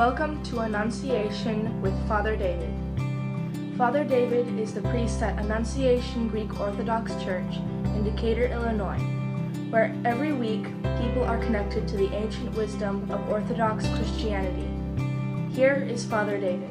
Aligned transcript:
Welcome 0.00 0.42
to 0.44 0.60
Annunciation 0.60 1.82
with 1.82 1.92
Father 2.08 2.34
David. 2.34 2.72
Father 3.76 4.02
David 4.02 4.58
is 4.58 4.72
the 4.72 4.80
priest 4.80 5.20
at 5.20 5.38
Annunciation 5.38 6.26
Greek 6.28 6.58
Orthodox 6.58 7.12
Church 7.22 7.56
in 7.84 8.04
Decatur, 8.04 8.46
Illinois, 8.46 8.96
where 9.68 9.94
every 10.06 10.32
week 10.32 10.64
people 11.02 11.22
are 11.24 11.36
connected 11.36 11.86
to 11.86 11.98
the 11.98 12.10
ancient 12.14 12.50
wisdom 12.54 13.10
of 13.10 13.28
Orthodox 13.28 13.86
Christianity. 13.88 14.70
Here 15.54 15.86
is 15.86 16.06
Father 16.06 16.40
David. 16.40 16.70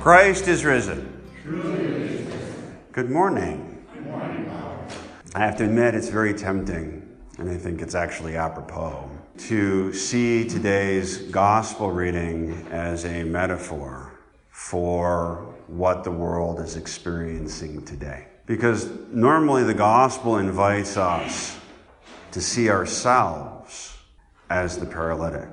Christ 0.00 0.48
is 0.48 0.64
risen. 0.64 1.22
Good 2.92 3.10
morning. 3.10 3.84
I 5.34 5.40
have 5.40 5.58
to 5.58 5.64
admit, 5.64 5.94
it's 5.94 6.08
very 6.08 6.32
tempting, 6.32 7.06
and 7.36 7.50
I 7.50 7.58
think 7.58 7.82
it's 7.82 7.94
actually 7.94 8.34
apropos, 8.34 9.10
to 9.38 9.92
see 9.92 10.46
today's 10.46 11.18
gospel 11.18 11.90
reading 11.90 12.66
as 12.70 13.04
a 13.04 13.24
metaphor 13.24 14.12
for 14.50 15.54
what 15.66 16.04
the 16.04 16.10
world 16.10 16.60
is 16.60 16.76
experiencing 16.76 17.84
today. 17.84 18.26
Because 18.46 18.90
normally 19.10 19.64
the 19.64 19.74
gospel 19.74 20.36
invites 20.36 20.96
us 20.96 21.58
to 22.32 22.40
see 22.40 22.68
ourselves 22.68 23.96
as 24.50 24.78
the 24.78 24.86
paralytic. 24.86 25.48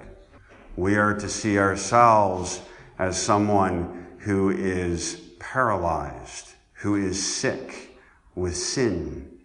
We 0.76 0.96
are 0.96 1.14
to 1.14 1.30
see 1.30 1.58
ourselves 1.58 2.62
as 2.98 3.22
someone 3.22 4.08
who 4.20 4.50
is 4.50 5.22
paralyzed, 5.40 6.54
who 6.74 6.96
is 6.96 7.26
sick 7.26 7.98
with 8.36 8.56
sin 8.56 9.40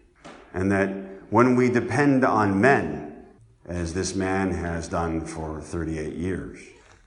and 0.55 0.71
that 0.71 0.89
when 1.29 1.55
we 1.55 1.69
depend 1.69 2.23
on 2.23 2.59
men, 2.59 3.04
as 3.67 3.93
this 3.93 4.15
man 4.15 4.51
has 4.51 4.87
done 4.87 5.21
for 5.21 5.61
38 5.61 6.13
years, 6.13 6.59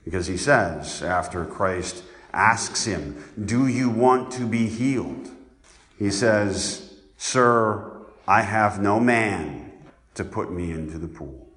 because 0.03 0.27
he 0.27 0.37
says, 0.37 1.01
after 1.01 1.45
Christ 1.45 2.03
asks 2.33 2.85
him, 2.85 3.23
Do 3.43 3.67
you 3.67 3.89
want 3.89 4.31
to 4.33 4.45
be 4.45 4.67
healed? 4.67 5.29
He 5.97 6.11
says, 6.11 6.93
Sir, 7.17 8.01
I 8.27 8.41
have 8.41 8.81
no 8.81 8.99
man 8.99 9.71
to 10.15 10.23
put 10.23 10.51
me 10.51 10.71
into 10.71 10.97
the 10.97 11.07
pool. 11.07 11.47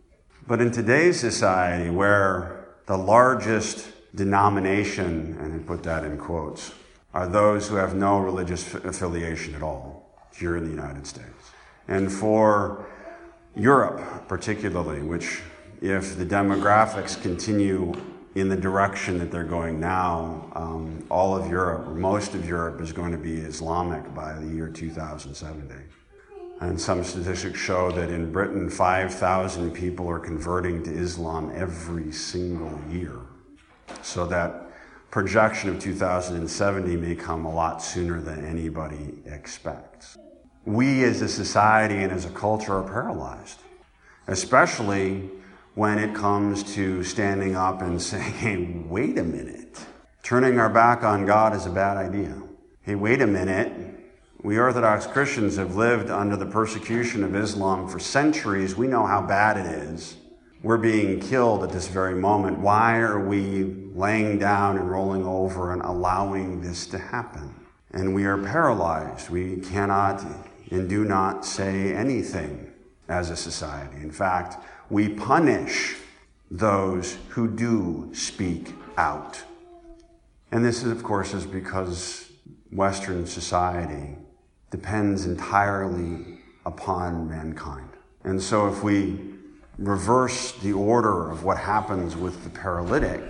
But 0.47 0.61
in 0.61 0.71
today's 0.71 1.21
society, 1.21 1.91
where 1.91 2.67
the 2.87 2.97
largest 2.97 3.89
denomination, 4.15 5.37
and 5.41 5.55
I 5.55 5.59
put 5.65 5.83
that 5.85 6.05
in 6.05 6.19
quotes, 6.19 6.73
are 7.15 7.29
those 7.29 7.69
who 7.69 7.77
have 7.77 7.95
no 7.95 8.19
religious 8.19 8.75
affiliation 8.75 9.55
at 9.55 9.63
all 9.63 10.19
here 10.35 10.57
in 10.57 10.65
the 10.65 10.71
United 10.71 11.07
States 11.07 11.53
and 11.89 12.11
for 12.11 12.87
Europe, 13.55 14.29
particularly, 14.29 15.03
which, 15.03 15.43
if 15.83 16.17
the 16.17 16.25
demographics 16.25 17.21
continue 17.21 17.93
in 18.35 18.49
the 18.49 18.57
direction 18.57 19.19
that 19.19 19.31
they're 19.31 19.45
going 19.45 19.79
now, 19.79 20.51
um, 20.55 21.05
all 21.11 21.37
of 21.37 21.51
Europe, 21.51 21.87
or 21.87 21.95
most 21.95 22.35
of 22.35 22.49
Europe, 22.49 22.81
is 22.81 22.93
going 22.93 23.13
to 23.13 23.19
be 23.19 23.35
Islamic 23.35 24.15
by 24.15 24.33
the 24.39 24.47
year 24.47 24.69
2070. 24.69 25.75
And 26.61 26.81
some 26.81 27.05
statistics 27.05 27.59
show 27.59 27.91
that 27.93 28.09
in 28.09 28.33
Britain, 28.33 28.71
5,000 28.71 29.73
people 29.73 30.09
are 30.09 30.21
converting 30.21 30.83
to 30.85 30.91
Islam 30.91 31.53
every 31.55 32.11
single 32.11 32.81
year. 32.91 33.19
So 34.01 34.25
that 34.27 34.71
projection 35.11 35.69
of 35.69 35.79
2070 35.79 36.97
may 36.97 37.15
come 37.15 37.45
a 37.45 37.53
lot 37.53 37.83
sooner 37.83 38.23
than 38.23 38.47
anybody 38.47 39.19
expects 39.27 40.17
we 40.65 41.05
as 41.05 41.23
a 41.23 41.29
society 41.29 41.97
and 41.97 42.13
as 42.13 42.25
a 42.25 42.31
culture 42.31 42.75
are 42.75 42.89
paralyzed, 42.89 43.61
especially 44.29 45.29
when 45.75 45.99
it 45.99 46.15
comes 46.15 46.75
to 46.75 47.03
standing 47.03 47.57
up 47.57 47.83
and 47.83 48.01
saying, 48.11 48.33
hey, 48.35 48.83
wait 48.87 49.19
a 49.19 49.25
minute. 49.25 49.79
Turning 50.23 50.59
our 50.59 50.71
back 50.71 51.03
on 51.03 51.27
God 51.27 51.55
is 51.55 51.67
a 51.67 51.71
bad 51.71 51.97
idea. 51.97 52.41
Hey, 52.83 52.95
wait 52.95 53.21
a 53.21 53.27
minute. 53.27 53.73
We 54.43 54.59
Orthodox 54.59 55.07
Christians 55.07 55.57
have 55.57 55.77
lived 55.77 56.11
under 56.11 56.37
the 56.37 56.47
persecution 56.47 57.23
of 57.23 57.37
Islam 57.37 57.89
for 57.89 58.01
centuries. 58.01 58.77
We 58.77 58.89
know 58.89 59.07
how 59.07 59.23
bad 59.23 59.57
it 59.57 59.67
is. 59.67 60.17
We're 60.63 60.79
being 60.79 61.21
killed 61.21 61.65
at 61.65 61.71
this 61.71 61.89
very 61.89 62.15
moment. 62.15 62.59
Why 62.59 62.99
are 62.99 63.25
we 63.25 63.65
laying 63.95 64.39
down 64.39 64.79
and 64.79 64.91
rolling 64.91 65.25
over 65.25 65.73
and 65.73 65.83
allowing 65.83 66.61
this 66.61 66.87
to 66.89 66.99
happen? 66.99 67.55
And 67.93 68.15
we 68.15 68.25
are 68.25 68.39
paralyzed. 68.39 69.29
We 69.31 69.57
cannot 69.57 70.25
and 70.73 70.89
do 70.89 71.05
not 71.05 71.45
say 71.45 71.95
anything 71.95 72.73
as 73.09 73.31
a 73.31 73.37
society. 73.37 73.97
In 73.97 74.11
fact, 74.11 74.57
we 74.89 75.09
punish 75.09 75.97
those 76.51 77.19
who 77.29 77.47
do 77.47 78.11
speak 78.13 78.73
out. 78.97 79.43
And 80.51 80.65
this, 80.65 80.83
is, 80.83 80.91
of 80.91 81.03
course, 81.03 81.35
is 81.35 81.47
because 81.47 82.31
Western 82.71 83.27
society 83.27 84.17
depends 84.71 85.27
entirely 85.27 86.39
upon 86.65 87.29
mankind. 87.29 87.89
And 88.25 88.41
so 88.41 88.69
if 88.69 88.83
we 88.83 89.19
reverse 89.79 90.53
the 90.53 90.73
order 90.73 91.31
of 91.31 91.45
what 91.45 91.59
happens 91.59 92.17
with 92.17 92.45
the 92.45 92.51
paralytic, 92.51 93.23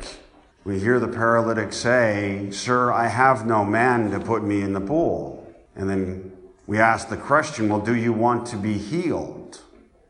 we 0.65 0.79
hear 0.79 1.01
the 1.01 1.09
paralytic 1.09 1.73
say, 1.73 2.49
Sir, 2.53 2.93
I 2.93 3.09
have 3.09 3.47
no 3.47 3.65
man 3.65 4.11
to 4.13 4.21
put 4.21 4.45
me 4.45 4.63
in 4.63 4.73
the 4.73 4.81
pool. 4.81 5.53
And 5.75 5.89
then 5.89 6.32
we 6.67 6.79
ask 6.79 7.09
the 7.09 7.17
question, 7.17 7.69
well, 7.69 7.81
do 7.81 7.95
you 7.95 8.13
want 8.13 8.47
to 8.49 8.57
be 8.57 8.75
healed? 8.75 9.61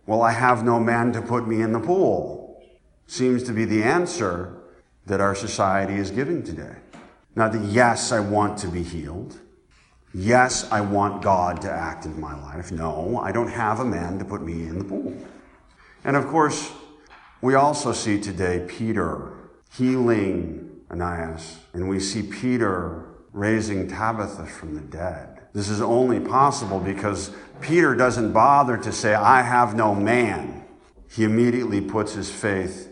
Well, 0.07 0.23
I 0.23 0.33
have 0.33 0.65
no 0.65 0.81
man 0.81 1.13
to 1.13 1.23
put 1.23 1.47
me 1.47 1.63
in 1.63 1.73
the 1.73 1.81
pool. 1.81 2.63
Seems 3.07 3.43
to 3.45 3.53
be 3.53 3.65
the 3.65 3.83
answer 3.83 4.63
that 5.07 5.21
our 5.21 5.35
society 5.35 5.95
is 5.95 6.11
giving 6.11 6.43
today. 6.43 6.77
Not 7.35 7.53
that, 7.53 7.63
yes, 7.63 8.13
I 8.13 8.21
want 8.21 8.59
to 8.59 8.69
be 8.69 8.83
healed. 8.83 9.39
Yes, 10.15 10.71
I 10.71 10.83
want 10.83 11.23
God 11.23 11.63
to 11.63 11.71
act 11.71 12.05
in 12.05 12.21
my 12.21 12.39
life. 12.43 12.71
No, 12.71 13.19
I 13.23 13.33
don't 13.33 13.49
have 13.49 13.81
a 13.81 13.85
man 13.85 14.19
to 14.19 14.25
put 14.25 14.43
me 14.43 14.53
in 14.53 14.79
the 14.79 14.85
pool. 14.85 15.17
And 16.05 16.17
of 16.17 16.27
course, 16.27 16.73
we 17.41 17.55
also 17.55 17.93
see 17.93 18.21
today 18.21 18.67
Peter 18.69 19.33
healing 19.73 20.83
Aeneas, 20.91 21.59
and 21.73 21.89
we 21.89 21.99
see 21.99 22.23
Peter 22.23 23.07
raising 23.33 23.89
Tabitha 23.89 24.47
from 24.47 24.75
the 24.75 24.83
dead. 24.83 25.42
This 25.53 25.69
is 25.69 25.81
only 25.83 26.19
possible 26.19 26.81
because 26.81 27.31
Peter 27.61 27.95
doesn't 27.95 28.33
bother 28.33 28.77
to 28.79 28.93
say, 28.93 29.15
I 29.15 29.43
have 29.43 29.75
no 29.75 29.95
man. 29.95 30.65
He 31.11 31.25
immediately 31.25 31.81
puts 31.81 32.15
his 32.15 32.31
faith 32.31 32.89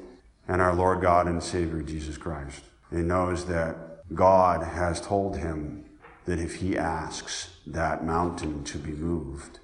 in 0.47 0.61
our 0.61 0.75
Lord 0.75 1.01
God 1.01 1.27
and 1.27 1.43
Savior 1.43 1.81
Jesus 1.81 2.19
Christ. 2.19 2.63
He 2.91 2.99
knows 2.99 3.47
that 3.47 4.15
God 4.15 4.63
has 4.63 5.01
told 5.01 5.39
him 5.39 5.85
that 6.27 6.39
if 6.39 6.57
he 6.57 6.77
asks 6.77 7.51
that 7.67 8.05
mountain 8.05 8.63
to 8.65 8.79
be 8.79 8.93
moved, 8.93 9.59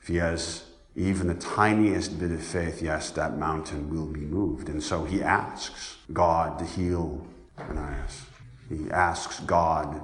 if 0.00 0.08
he 0.08 0.16
has 0.16 0.64
even 0.96 1.28
the 1.28 1.34
tiniest 1.34 2.18
bit 2.18 2.32
of 2.32 2.42
faith, 2.42 2.82
yes, 2.82 3.10
that 3.10 3.38
mountain 3.38 3.90
will 3.90 4.06
be 4.06 4.20
moved. 4.20 4.68
And 4.68 4.82
so 4.82 5.04
he 5.04 5.22
asks 5.22 5.98
God 6.12 6.58
to 6.58 6.64
heal 6.64 7.24
Aeneas. 7.58 8.26
He 8.68 8.90
asks 8.90 9.38
God 9.40 10.02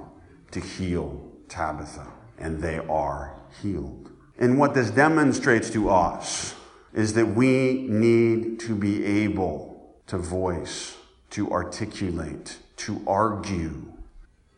to 0.51 0.61
heal 0.61 1.21
Tabitha 1.49 2.07
and 2.37 2.61
they 2.61 2.77
are 2.77 3.35
healed. 3.61 4.11
And 4.37 4.59
what 4.59 4.73
this 4.73 4.91
demonstrates 4.91 5.69
to 5.71 5.89
us 5.89 6.55
is 6.93 7.13
that 7.13 7.25
we 7.25 7.87
need 7.89 8.59
to 8.61 8.75
be 8.75 9.03
able 9.05 9.95
to 10.07 10.17
voice, 10.17 10.95
to 11.31 11.51
articulate, 11.51 12.57
to 12.77 13.03
argue 13.07 13.93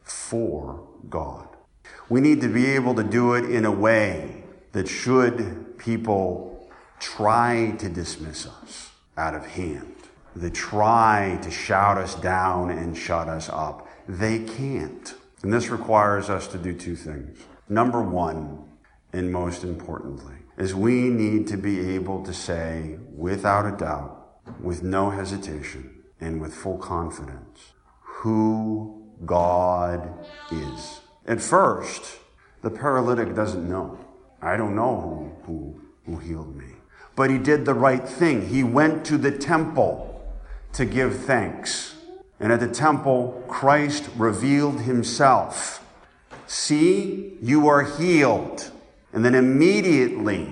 for 0.04 0.88
God. 1.10 1.48
We 2.10 2.22
need 2.22 2.42
to 2.42 2.48
be 2.48 2.68
able 2.68 2.96
to 2.96 3.04
do 3.04 3.34
it 3.34 3.50
in 3.50 3.66
a 3.66 3.72
way 3.72 4.44
that 4.72 4.88
should 4.88 5.78
people 5.78 6.70
try 7.00 7.76
to 7.80 7.90
dismiss 7.90 8.46
us 8.46 8.92
out 9.18 9.36
of 9.36 9.46
hand, 9.46 9.96
they 10.36 10.50
try 10.50 11.40
to 11.42 11.52
shout 11.52 11.98
us 11.98 12.16
down 12.16 12.70
and 12.70 12.96
shut 12.96 13.28
us 13.28 13.50
up, 13.50 13.88
they 14.08 14.40
can't. 14.40 15.14
And 15.44 15.52
this 15.52 15.70
requires 15.70 16.30
us 16.30 16.48
to 16.48 16.58
do 16.58 16.74
two 16.74 16.96
things. 16.96 17.40
Number 17.72 18.02
one, 18.02 18.64
and 19.14 19.32
most 19.32 19.64
importantly, 19.64 20.34
is 20.58 20.74
we 20.74 21.10
need 21.10 21.46
to 21.48 21.58
be 21.58 21.94
able 21.94 22.24
to 22.24 22.34
say 22.34 22.98
without 23.16 23.72
a 23.72 23.78
doubt, 23.78 24.42
with 24.60 24.82
no 24.82 25.12
hesitation, 25.12 26.04
and 26.20 26.42
with 26.42 26.52
full 26.52 26.80
confidence, 26.80 27.74
who 28.02 29.06
God 29.24 30.26
is. 30.52 31.02
At 31.28 31.42
first, 31.42 32.18
the 32.64 32.72
paralytic 32.72 33.36
doesn't 33.36 33.70
know. 33.70 34.00
I 34.42 34.58
don't 34.58 34.76
know 34.76 35.36
who, 35.46 35.46
who, 35.46 35.82
who 36.06 36.18
healed 36.18 36.56
me. 36.56 36.74
But 37.16 37.30
he 37.30 37.38
did 37.38 37.66
the 37.66 37.76
right 37.76 38.08
thing. 38.08 38.48
He 38.48 38.64
went 38.64 39.06
to 39.06 39.18
the 39.18 39.32
temple 39.32 40.26
to 40.74 40.86
give 40.86 41.20
thanks. 41.20 41.96
And 42.40 42.52
at 42.52 42.62
the 42.62 42.68
temple, 42.68 43.44
Christ 43.48 44.10
revealed 44.18 44.82
himself 44.82 45.86
See, 46.50 47.38
you 47.44 47.68
are 47.68 47.84
healed. 47.84 48.72
And 49.14 49.24
then 49.24 49.36
immediately 49.36 50.50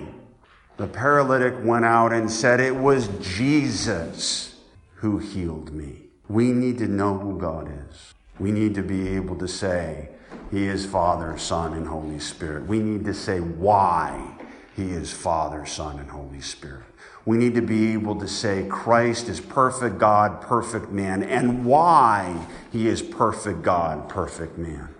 the 0.76 0.86
paralytic 0.86 1.54
went 1.64 1.84
out 1.84 2.12
and 2.12 2.30
said, 2.30 2.60
It 2.60 2.76
was 2.76 3.08
Jesus 3.20 4.54
who 4.94 5.18
healed 5.18 5.72
me. 5.72 6.02
We 6.28 6.52
need 6.52 6.78
to 6.78 6.86
know 6.86 7.18
who 7.18 7.36
God 7.36 7.68
is. 7.90 8.14
We 8.38 8.52
need 8.52 8.76
to 8.76 8.82
be 8.82 9.08
able 9.08 9.34
to 9.38 9.48
say, 9.48 10.10
He 10.52 10.68
is 10.68 10.86
Father, 10.86 11.36
Son, 11.36 11.72
and 11.72 11.88
Holy 11.88 12.20
Spirit. 12.20 12.66
We 12.68 12.78
need 12.78 13.04
to 13.06 13.14
say 13.14 13.40
why 13.40 14.38
He 14.76 14.92
is 14.92 15.12
Father, 15.12 15.66
Son, 15.66 15.98
and 15.98 16.10
Holy 16.10 16.40
Spirit. 16.40 16.84
We 17.24 17.38
need 17.38 17.56
to 17.56 17.60
be 17.60 17.92
able 17.94 18.14
to 18.20 18.28
say 18.28 18.68
Christ 18.70 19.28
is 19.28 19.40
perfect 19.40 19.98
God, 19.98 20.42
perfect 20.42 20.92
man, 20.92 21.24
and 21.24 21.66
why 21.66 22.46
He 22.70 22.86
is 22.86 23.02
perfect 23.02 23.62
God, 23.62 24.08
perfect 24.08 24.56
man. 24.56 24.90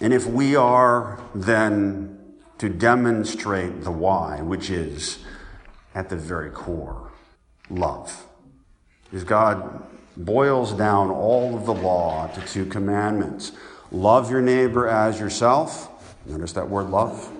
And 0.00 0.12
if 0.12 0.26
we 0.26 0.56
are 0.56 1.20
then 1.34 2.18
to 2.58 2.68
demonstrate 2.68 3.82
the 3.82 3.90
why, 3.90 4.40
which 4.42 4.70
is 4.70 5.18
at 5.94 6.08
the 6.08 6.16
very 6.16 6.50
core 6.50 7.10
love. 7.70 8.24
Because 9.04 9.24
God 9.24 9.82
boils 10.16 10.72
down 10.72 11.10
all 11.10 11.56
of 11.56 11.66
the 11.66 11.74
law 11.74 12.26
to 12.28 12.40
two 12.42 12.66
commandments 12.66 13.52
love 13.92 14.30
your 14.30 14.42
neighbor 14.42 14.88
as 14.88 15.20
yourself. 15.20 15.90
Notice 16.26 16.52
that 16.54 16.68
word 16.68 16.90
love. 16.90 17.30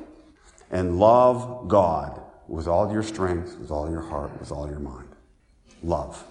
And 0.70 0.98
love 0.98 1.68
God 1.68 2.20
with 2.48 2.68
all 2.68 2.92
your 2.92 3.02
strength, 3.02 3.58
with 3.58 3.70
all 3.70 3.90
your 3.90 4.02
heart, 4.02 4.38
with 4.38 4.52
all 4.52 4.68
your 4.68 4.78
mind. 4.78 5.08
Love. 5.82 6.24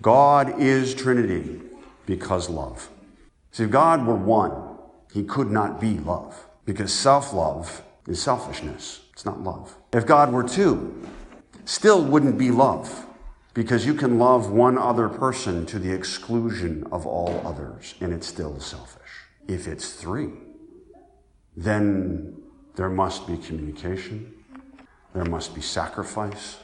God 0.00 0.60
is 0.60 0.94
Trinity 0.94 1.60
because 2.06 2.48
love. 2.48 2.88
See, 3.52 3.64
if 3.64 3.70
God 3.70 4.06
were 4.06 4.14
one, 4.14 4.71
he 5.12 5.22
could 5.22 5.50
not 5.50 5.80
be 5.80 5.98
love 5.98 6.46
because 6.64 6.92
self 6.92 7.32
love 7.32 7.82
is 8.06 8.20
selfishness. 8.20 9.00
It's 9.12 9.24
not 9.24 9.42
love. 9.42 9.76
If 9.92 10.06
God 10.06 10.32
were 10.32 10.42
two, 10.42 11.06
still 11.64 12.02
wouldn't 12.02 12.38
be 12.38 12.50
love 12.50 13.06
because 13.54 13.84
you 13.84 13.94
can 13.94 14.18
love 14.18 14.50
one 14.50 14.78
other 14.78 15.08
person 15.08 15.66
to 15.66 15.78
the 15.78 15.92
exclusion 15.92 16.86
of 16.90 17.06
all 17.06 17.42
others 17.44 17.94
and 18.00 18.12
it's 18.12 18.26
still 18.26 18.58
selfish. 18.58 19.10
If 19.48 19.68
it's 19.68 19.92
three, 19.92 20.30
then 21.56 22.36
there 22.76 22.88
must 22.88 23.26
be 23.26 23.36
communication. 23.36 24.32
There 25.14 25.26
must 25.26 25.54
be 25.54 25.60
sacrifice. 25.60 26.56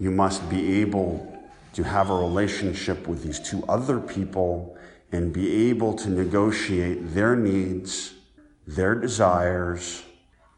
You 0.00 0.10
must 0.10 0.48
be 0.50 0.80
able 0.80 1.30
to 1.74 1.84
have 1.84 2.10
a 2.10 2.14
relationship 2.14 3.06
with 3.06 3.22
these 3.22 3.38
two 3.38 3.64
other 3.68 4.00
people 4.00 4.76
and 5.12 5.32
be 5.32 5.68
able 5.68 5.94
to 5.94 6.10
negotiate 6.10 7.14
their 7.14 7.36
needs, 7.36 8.14
their 8.66 8.94
desires, 8.94 10.02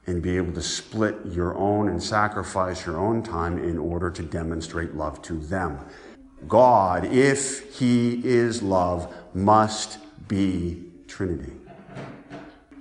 and 0.07 0.23
be 0.23 0.37
able 0.37 0.53
to 0.53 0.63
split 0.63 1.17
your 1.27 1.57
own 1.57 1.89
and 1.89 2.03
sacrifice 2.03 2.87
your 2.87 2.99
own 2.99 3.23
time 3.23 3.59
in 3.59 3.79
order 3.79 4.11
to 4.11 4.23
demonstrate 4.23 4.95
love 4.95 5.21
to 5.23 5.39
them. 5.39 5.79
God, 6.47 7.05
if 7.05 7.79
He 7.79 8.25
is 8.25 8.63
love, 8.63 9.13
must 9.35 9.99
be 10.29 10.85
Trinity. 11.09 11.53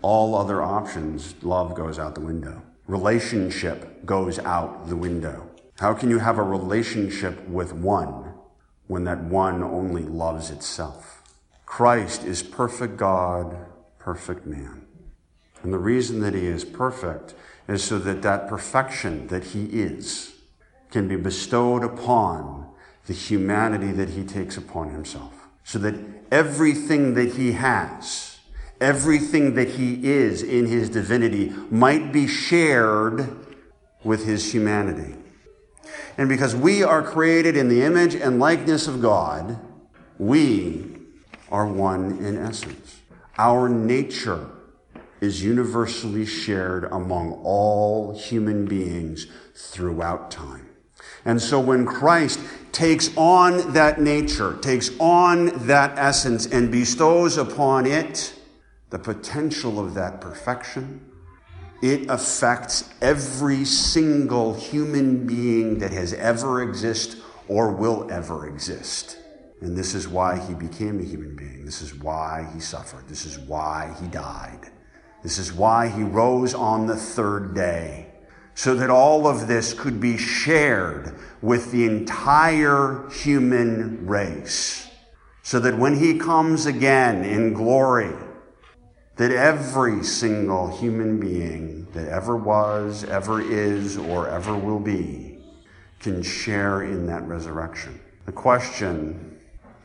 All 0.02 0.36
other 0.36 0.62
options, 0.62 1.34
love 1.42 1.74
goes 1.74 1.98
out 1.98 2.14
the 2.14 2.22
window. 2.22 2.62
Relationship 2.88 4.06
goes 4.06 4.38
out 4.40 4.88
the 4.88 4.96
window. 4.96 5.50
How 5.80 5.94
can 5.94 6.10
you 6.12 6.20
have 6.20 6.38
a 6.38 6.44
relationship 6.44 7.48
with 7.48 7.74
one 7.74 8.34
when 8.88 9.04
that 9.06 9.24
one 9.24 9.64
only 9.64 10.04
loves 10.04 10.52
itself? 10.52 11.15
Christ 11.76 12.24
is 12.24 12.42
perfect 12.42 12.96
God, 12.96 13.58
perfect 14.00 14.46
man. 14.46 14.88
And 15.62 15.74
the 15.74 15.78
reason 15.78 16.22
that 16.22 16.34
he 16.34 16.46
is 16.46 16.64
perfect 16.64 17.34
is 17.68 17.84
so 17.84 18.00
that 18.00 18.22
that 18.22 18.48
perfection 18.48 19.28
that 19.28 19.44
he 19.44 19.66
is 19.66 20.36
can 20.90 21.10
be 21.10 21.18
bestowed 21.18 21.84
upon 21.84 22.70
the 23.08 23.14
humanity 23.14 23.92
that 23.92 24.12
he 24.12 24.24
takes 24.24 24.56
upon 24.56 24.92
himself. 24.92 25.34
So 25.66 25.78
that 25.80 25.96
everything 26.32 27.14
that 27.16 27.34
he 27.34 27.52
has, 27.52 28.38
everything 28.80 29.56
that 29.56 29.72
he 29.72 30.08
is 30.08 30.42
in 30.42 30.68
his 30.68 30.90
divinity 30.90 31.54
might 31.70 32.14
be 32.14 32.26
shared 32.26 33.36
with 34.02 34.26
his 34.26 34.54
humanity. 34.54 35.18
And 36.18 36.30
because 36.30 36.56
we 36.56 36.84
are 36.84 37.04
created 37.04 37.58
in 37.58 37.68
the 37.68 37.82
image 37.82 38.16
and 38.16 38.40
likeness 38.40 38.88
of 38.88 39.02
God, 39.02 39.60
we 40.18 40.95
are 41.56 41.66
one 41.66 42.18
in 42.18 42.38
essence. 42.38 43.00
Our 43.38 43.70
nature 43.70 44.50
is 45.22 45.42
universally 45.42 46.26
shared 46.26 46.84
among 46.92 47.32
all 47.46 48.14
human 48.14 48.66
beings 48.66 49.28
throughout 49.56 50.32
time. 50.32 50.68
And 51.24 51.42
so 51.42 51.62
when 51.62 51.86
Christ 51.86 52.42
takes 52.74 53.10
on 53.16 53.72
that 53.72 54.02
nature, 54.02 54.58
takes 54.58 54.92
on 55.00 55.66
that 55.66 55.98
essence, 55.98 56.46
and 56.46 56.70
bestows 56.70 57.38
upon 57.38 57.86
it 57.86 58.34
the 58.90 59.00
potential 59.00 59.80
of 59.80 59.94
that 59.94 60.20
perfection, 60.20 61.10
it 61.82 62.10
affects 62.10 62.90
every 63.02 63.64
single 63.64 64.56
human 64.56 65.26
being 65.26 65.80
that 65.80 65.94
has 65.94 66.12
ever 66.16 66.62
existed 66.62 67.22
or 67.48 67.72
will 67.72 68.12
ever 68.12 68.46
exist. 68.46 69.20
And 69.66 69.76
this 69.76 69.96
is 69.96 70.08
why 70.08 70.38
he 70.38 70.54
became 70.54 71.00
a 71.00 71.04
human 71.04 71.36
being. 71.36 71.66
This 71.66 71.82
is 71.82 71.96
why 71.96 72.48
he 72.54 72.60
suffered. 72.60 73.08
This 73.08 73.26
is 73.26 73.40
why 73.40 73.96
he 74.00 74.06
died. 74.06 74.70
This 75.24 75.40
is 75.40 75.52
why 75.52 75.88
he 75.88 76.04
rose 76.04 76.54
on 76.54 76.86
the 76.86 76.96
third 76.96 77.56
day, 77.56 78.14
so 78.54 78.76
that 78.76 78.92
all 78.92 79.26
of 79.28 79.48
this 79.48 79.74
could 79.74 80.00
be 80.00 80.18
shared 80.18 81.18
with 81.42 81.72
the 81.72 81.86
entire 81.86 83.10
human 83.10 84.06
race. 84.06 84.88
So 85.42 85.60
that 85.62 85.80
when 85.80 85.98
he 85.98 86.20
comes 86.20 86.68
again 86.68 87.26
in 87.26 87.54
glory, 87.54 88.14
that 89.16 89.32
every 89.32 90.04
single 90.04 90.78
human 90.78 91.20
being 91.20 91.88
that 91.94 92.08
ever 92.08 92.38
was, 92.38 93.04
ever 93.04 93.42
is, 93.42 93.98
or 93.98 94.30
ever 94.30 94.56
will 94.56 94.80
be 94.80 95.40
can 96.00 96.22
share 96.22 96.84
in 96.84 97.08
that 97.08 97.24
resurrection. 97.24 98.00
The 98.28 98.32
question 98.32 99.35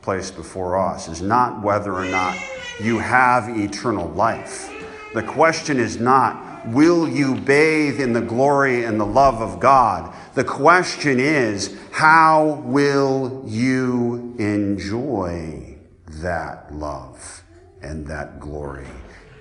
placed 0.02 0.36
before 0.36 0.78
us 0.78 1.08
is 1.08 1.22
not 1.22 1.62
whether 1.62 1.92
or 1.92 2.06
not 2.06 2.36
you 2.80 2.98
have 2.98 3.48
eternal 3.58 4.08
life. 4.10 4.72
The 5.14 5.22
question 5.22 5.78
is 5.78 5.98
not, 5.98 6.68
will 6.68 7.08
you 7.08 7.34
bathe 7.34 8.00
in 8.00 8.12
the 8.12 8.20
glory 8.20 8.84
and 8.84 9.00
the 9.00 9.06
love 9.06 9.40
of 9.40 9.60
God? 9.60 10.14
The 10.34 10.44
question 10.44 11.18
is, 11.18 11.76
how 11.90 12.62
will 12.64 13.42
you 13.46 14.34
enjoy 14.38 15.76
that 16.06 16.72
love 16.74 17.42
and 17.82 18.06
that 18.06 18.40
glory 18.40 18.86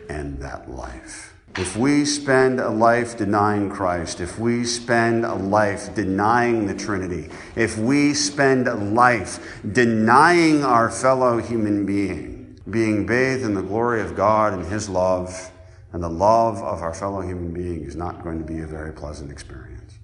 and 0.10 0.40
that 0.40 0.70
life? 0.70 1.34
If 1.60 1.76
we 1.76 2.06
spend 2.06 2.62
a 2.62 2.70
life 2.70 3.18
denying 3.18 3.70
Christ, 3.70 4.22
if 4.22 4.40
we 4.40 4.64
spend 4.64 5.26
a 5.26 5.36
life 5.36 5.94
denying 5.94 6.68
the 6.68 6.74
Trinity, 6.74 7.28
if 7.58 7.78
we 7.78 8.14
spend 8.14 8.70
a 8.70 8.76
life 8.76 9.60
denying 9.74 10.64
our 10.64 10.90
fellow 10.90 11.38
human 11.38 11.86
being, 11.86 12.58
being 12.70 13.06
bathed 13.06 13.44
in 13.44 13.56
the 13.56 13.62
glory 13.62 14.02
of 14.02 14.16
God 14.16 14.54
and 14.54 14.66
His 14.68 14.88
love, 14.88 15.52
and 15.92 16.02
the 16.02 16.10
love 16.10 16.64
of 16.64 16.82
our 16.82 16.94
fellow 16.94 17.20
human 17.20 17.52
being 17.52 17.84
is 17.84 17.98
not 17.98 18.24
going 18.24 18.40
to 18.40 18.46
be 18.46 18.62
a 18.62 18.66
very 18.66 18.94
pleasant 18.94 19.30
experience. 19.30 20.00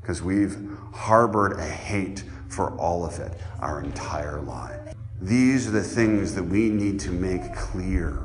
Because 0.00 0.20
we've 0.20 0.56
harbored 0.92 1.60
a 1.60 1.64
hate 1.64 2.24
for 2.48 2.76
all 2.76 3.06
of 3.06 3.20
it 3.20 3.38
our 3.60 3.84
entire 3.84 4.40
life. 4.40 4.96
These 5.22 5.68
are 5.68 5.70
the 5.70 5.84
things 5.84 6.34
that 6.34 6.42
we 6.42 6.70
need 6.70 6.98
to 7.00 7.12
make 7.12 7.54
clear. 7.54 8.23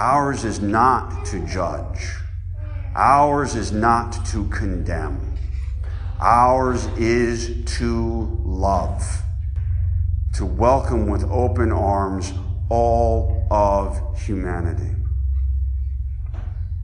Ours 0.00 0.46
is 0.46 0.60
not 0.60 1.26
to 1.26 1.40
judge. 1.40 2.14
Ours 2.96 3.54
is 3.54 3.70
not 3.70 4.24
to 4.24 4.48
condemn. 4.48 5.34
Ours 6.18 6.86
is 6.96 7.62
to 7.76 8.40
love, 8.42 9.04
to 10.32 10.46
welcome 10.46 11.06
with 11.06 11.22
open 11.24 11.70
arms 11.70 12.32
all 12.70 13.46
of 13.50 14.18
humanity. 14.22 14.96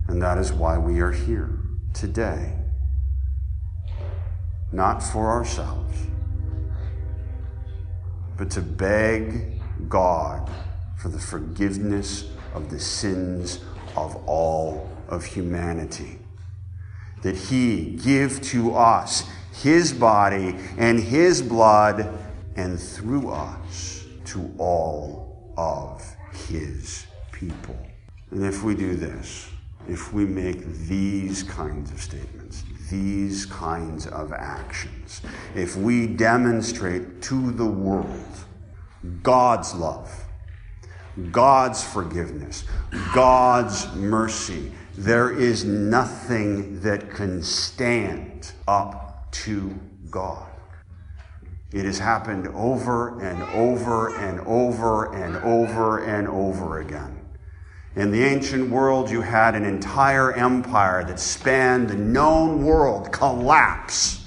And 0.08 0.20
that 0.20 0.36
is 0.36 0.52
why 0.52 0.76
we 0.76 1.00
are 1.00 1.12
here 1.12 1.58
today. 1.94 2.52
Not 4.72 5.02
for 5.02 5.30
ourselves, 5.30 5.96
but 8.36 8.50
to 8.50 8.60
beg 8.60 9.58
God 9.88 10.50
for 10.98 11.08
the 11.08 11.18
forgiveness 11.18 12.26
of 12.56 12.70
the 12.70 12.80
sins 12.80 13.60
of 13.96 14.16
all 14.26 14.90
of 15.08 15.24
humanity. 15.24 16.18
That 17.22 17.36
He 17.36 17.96
give 18.02 18.40
to 18.42 18.74
us 18.74 19.24
His 19.52 19.92
body 19.92 20.56
and 20.76 20.98
His 20.98 21.42
blood, 21.42 22.12
and 22.56 22.80
through 22.80 23.30
us 23.30 24.04
to 24.24 24.52
all 24.58 25.52
of 25.56 26.16
his 26.48 27.06
people. 27.32 27.76
And 28.30 28.44
if 28.44 28.62
we 28.62 28.74
do 28.74 28.96
this, 28.96 29.48
if 29.88 30.12
we 30.12 30.24
make 30.24 30.66
these 30.88 31.42
kinds 31.42 31.90
of 31.90 32.00
statements, 32.00 32.64
these 32.90 33.46
kinds 33.46 34.06
of 34.06 34.32
actions, 34.32 35.22
if 35.54 35.76
we 35.76 36.06
demonstrate 36.06 37.22
to 37.22 37.52
the 37.52 37.66
world 37.66 38.44
God's 39.22 39.74
love, 39.74 40.25
God's 41.30 41.82
forgiveness, 41.82 42.64
God's 43.14 43.92
mercy. 43.94 44.72
There 44.96 45.30
is 45.30 45.64
nothing 45.64 46.80
that 46.80 47.10
can 47.10 47.42
stand 47.42 48.52
up 48.68 49.30
to 49.32 49.78
God. 50.10 50.46
It 51.72 51.84
has 51.84 51.98
happened 51.98 52.48
over 52.48 53.20
and 53.20 53.42
over 53.54 54.16
and 54.16 54.40
over 54.40 55.14
and 55.14 55.36
over 55.38 56.04
and 56.04 56.28
over 56.28 56.80
again. 56.80 57.20
In 57.96 58.10
the 58.10 58.22
ancient 58.22 58.70
world, 58.70 59.10
you 59.10 59.22
had 59.22 59.54
an 59.54 59.64
entire 59.64 60.32
empire 60.32 61.02
that 61.04 61.18
spanned 61.18 61.88
the 61.88 61.96
known 61.96 62.62
world 62.64 63.10
collapse 63.10 64.26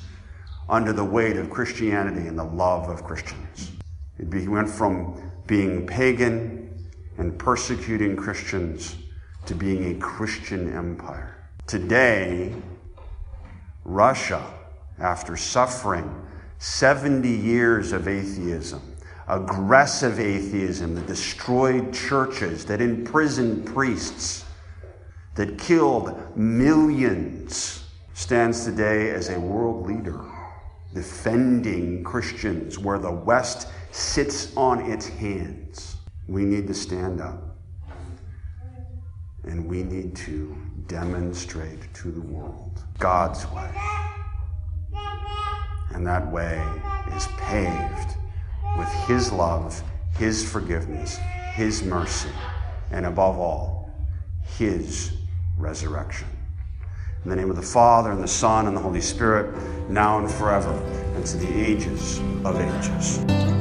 under 0.68 0.92
the 0.92 1.06
weight 1.06 1.38
of 1.38 1.50
Christianity 1.50 2.28
and 2.28 2.38
the 2.38 2.44
love 2.44 2.90
of 2.90 3.04
Christians. 3.04 3.72
It 4.18 4.50
went 4.50 4.70
from 4.70 5.32
being 5.48 5.88
pagan 5.88 6.59
and 7.20 7.38
persecuting 7.38 8.16
Christians 8.16 8.96
to 9.46 9.54
being 9.54 9.96
a 9.96 10.00
Christian 10.00 10.74
empire. 10.74 11.36
Today, 11.68 12.56
Russia, 13.86 14.44
after 14.98 15.38
suffering 15.38 16.10
70 16.58 17.30
years 17.30 17.92
of 17.92 18.08
atheism, 18.08 18.82
aggressive 19.28 20.20
atheism 20.20 20.96
that 20.96 21.06
destroyed 21.08 21.94
churches, 21.94 22.66
that 22.66 22.82
imprisoned 22.82 23.66
priests, 23.68 24.46
that 25.36 25.58
killed 25.60 26.36
millions, 26.36 27.86
stands 28.14 28.66
today 28.66 29.12
as 29.12 29.30
a 29.30 29.40
world 29.40 29.86
leader 29.86 30.20
defending 30.94 32.04
Christians 32.04 32.80
where 32.80 32.98
the 32.98 33.12
West 33.12 33.68
sits 33.92 34.56
on 34.58 34.92
its 34.92 35.08
hands. 35.08 35.99
We 36.30 36.46
need 36.46 36.68
to 36.68 36.76
stand 36.76 37.22
up 37.22 37.58
and 39.46 39.68
we 39.68 39.82
need 39.82 40.16
to 40.16 40.56
demonstrate 40.86 41.92
to 41.96 42.12
the 42.12 42.22
world 42.22 42.84
God's 43.00 43.48
way. 43.48 43.72
And 45.90 46.06
that 46.06 46.32
way 46.32 46.64
is 47.16 47.26
paved 47.40 48.16
with 48.78 48.90
His 49.08 49.32
love, 49.32 49.82
His 50.20 50.48
forgiveness, 50.48 51.18
His 51.56 51.82
mercy, 51.82 52.30
and 52.92 53.08
above 53.08 53.40
all, 53.40 53.90
His 54.44 55.14
resurrection. 55.58 56.28
In 57.24 57.32
the 57.32 57.36
name 57.36 57.50
of 57.50 57.56
the 57.56 57.64
Father, 57.64 58.12
and 58.12 58.22
the 58.22 58.28
Son, 58.28 58.68
and 58.68 58.78
the 58.78 58.82
Holy 58.82 59.02
Spirit, 59.02 59.58
now 59.90 60.20
and 60.20 60.30
forever, 60.30 60.74
and 61.16 61.26
to 61.26 61.38
the 61.38 61.52
ages 61.52 62.20
of 62.46 62.56
ages. 62.62 63.59